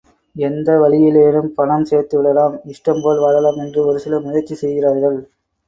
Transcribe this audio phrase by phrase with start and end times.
[0.35, 5.19] எந்த வழியிலேனும் பணம் சேர்த்து விடலாம், இஷ்டம் போல் வாழலாம் என்று ஒருசிலர் முயற்சி செய்கிறார்கள்.